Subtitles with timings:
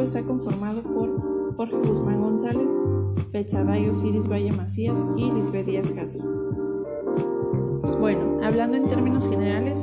[0.00, 2.72] grupo está conformado por Jorge Guzmán González,
[3.32, 6.24] Betsaday Osiris Valle Macías y Lisbeth Díaz Caso.
[7.98, 9.82] Bueno, hablando en términos generales,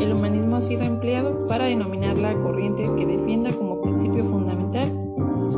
[0.00, 4.88] el humanismo ha sido empleado para denominar la corriente que defienda como principio fundamental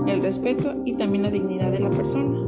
[0.07, 2.39] el respeto y también la dignidad de la persona.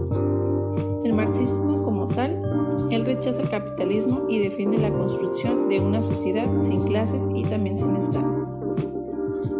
[1.05, 2.43] El marxismo como tal,
[2.91, 7.79] él rechaza el capitalismo y defiende la construcción de una sociedad sin clases y también
[7.79, 8.50] sin Estado.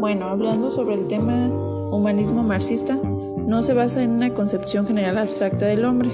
[0.01, 1.51] Bueno, hablando sobre el tema
[1.93, 6.09] humanismo marxista, no se basa en una concepción general abstracta del hombre,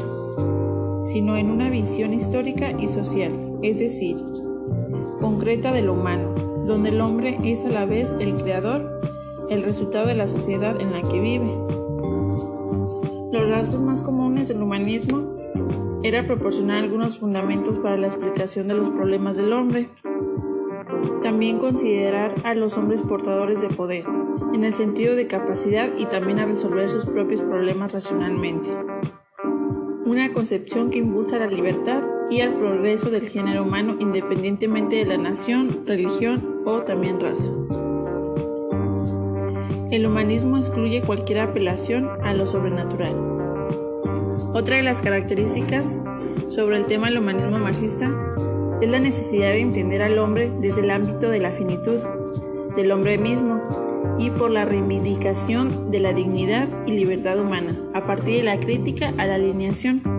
[1.05, 3.33] sino en una visión histórica y social,
[3.63, 4.17] es decir,
[5.21, 6.35] concreta de lo humano,
[6.67, 9.01] donde el hombre es a la vez el creador,
[9.51, 11.57] el resultado de la sociedad en la que vive.
[13.31, 15.37] Los rasgos más comunes del humanismo
[16.03, 19.91] era proporcionar algunos fundamentos para la explicación de los problemas del hombre.
[21.23, 24.05] También considerar a los hombres portadores de poder,
[24.55, 28.71] en el sentido de capacidad y también a resolver sus propios problemas racionalmente.
[30.05, 35.17] Una concepción que impulsa la libertad y al progreso del género humano independientemente de la
[35.17, 37.51] nación, religión o también raza.
[39.91, 43.15] El humanismo excluye cualquier apelación a lo sobrenatural.
[44.53, 45.99] Otra de las características
[46.49, 48.11] sobre el tema del humanismo marxista
[48.81, 51.99] es la necesidad de entender al hombre desde el ámbito de la finitud
[52.77, 53.63] del hombre mismo
[54.19, 59.13] y por la reivindicación de la dignidad y libertad humana, a partir de la crítica
[59.17, 60.17] a la alineación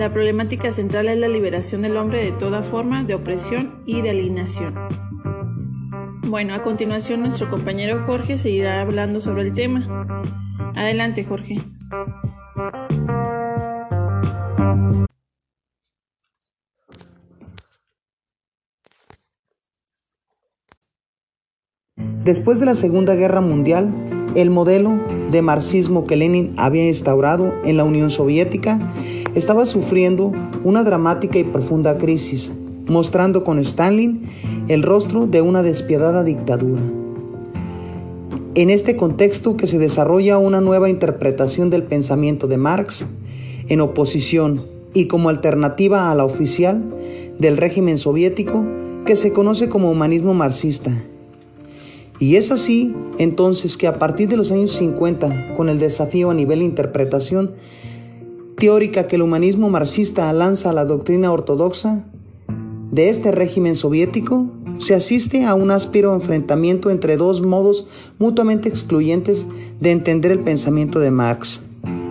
[0.00, 4.08] la problemática central es la liberación del hombre de toda forma de opresión y de
[4.08, 4.74] alineación.
[6.26, 10.06] Bueno, a continuación nuestro compañero Jorge seguirá hablando sobre el tema.
[10.74, 11.58] Adelante, Jorge.
[22.30, 23.92] Después de la Segunda Guerra Mundial,
[24.36, 24.92] el modelo
[25.32, 28.92] de marxismo que Lenin había instaurado en la Unión Soviética
[29.34, 30.30] estaba sufriendo
[30.62, 32.52] una dramática y profunda crisis,
[32.86, 34.28] mostrando con Stalin
[34.68, 36.80] el rostro de una despiadada dictadura.
[38.54, 43.08] En este contexto que se desarrolla una nueva interpretación del pensamiento de Marx
[43.66, 44.60] en oposición
[44.94, 46.84] y como alternativa a la oficial
[47.40, 48.64] del régimen soviético
[49.04, 50.92] que se conoce como humanismo marxista.
[52.20, 56.34] Y es así entonces que a partir de los años 50, con el desafío a
[56.34, 57.52] nivel interpretación,
[58.58, 62.04] teórica que el humanismo marxista lanza a la doctrina ortodoxa
[62.92, 67.88] de este régimen soviético, se asiste a un áspero enfrentamiento entre dos modos
[68.18, 69.46] mutuamente excluyentes
[69.80, 71.62] de entender el pensamiento de Marx.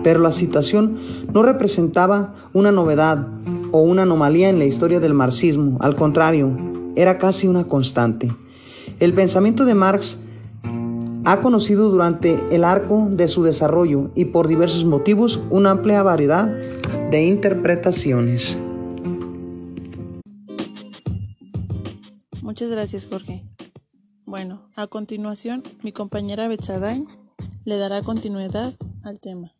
[0.02, 0.98] Pero la situación
[1.32, 3.28] no representaba una novedad
[3.70, 6.50] o una anomalía en la historia del marxismo, al contrario,
[6.96, 8.30] era casi una constante.
[9.00, 10.18] El pensamiento de Marx
[11.24, 16.46] ha conocido durante el arco de su desarrollo y por diversos motivos una amplia variedad
[17.10, 18.58] de interpretaciones.
[22.42, 23.42] Muchas gracias, Jorge.
[24.26, 27.02] Bueno, a continuación, mi compañera Betsaday
[27.64, 29.54] le dará continuidad al tema.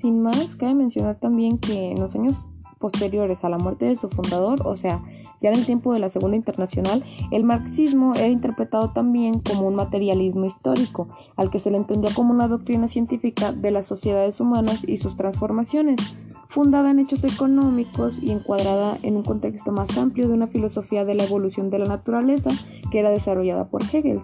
[0.00, 2.34] Sin más, cabe mencionar también que en los años
[2.82, 5.00] posteriores a la muerte de su fundador, o sea,
[5.40, 9.76] ya en el tiempo de la Segunda Internacional, el marxismo era interpretado también como un
[9.76, 14.80] materialismo histórico, al que se le entendía como una doctrina científica de las sociedades humanas
[14.86, 15.96] y sus transformaciones,
[16.48, 21.14] fundada en hechos económicos y encuadrada en un contexto más amplio de una filosofía de
[21.14, 22.50] la evolución de la naturaleza
[22.90, 24.20] que era desarrollada por Hegel.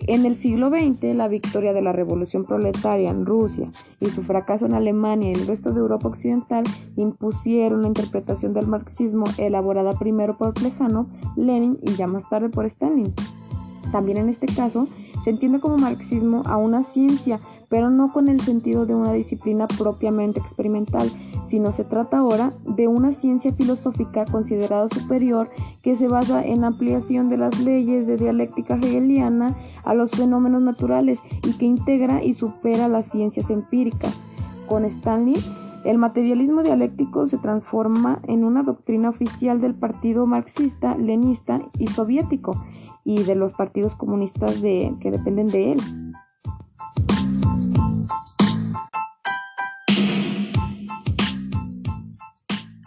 [0.00, 4.66] En el siglo XX, la victoria de la revolución proletaria en Rusia y su fracaso
[4.66, 6.64] en Alemania y el resto de Europa Occidental
[6.96, 11.06] impusieron una interpretación del marxismo elaborada primero por Plejano,
[11.36, 13.14] Lenin y ya más tarde por Stalin.
[13.92, 14.88] También en este caso,
[15.22, 17.40] se entiende como marxismo a una ciencia
[17.74, 21.10] pero no con el sentido de una disciplina propiamente experimental,
[21.46, 25.50] sino se trata ahora de una ciencia filosófica considerada superior
[25.82, 31.20] que se basa en ampliación de las leyes de dialéctica hegeliana a los fenómenos naturales
[31.42, 34.14] y que integra y supera las ciencias empíricas.
[34.66, 35.36] Con Stanley,
[35.84, 42.64] el materialismo dialéctico se transforma en una doctrina oficial del partido marxista, lenista y soviético
[43.04, 45.80] y de los partidos comunistas de, que dependen de él.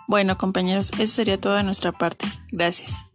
[0.08, 2.26] Bueno, compañeros, eso sería todo de nuestra parte.
[2.52, 3.07] Gracias.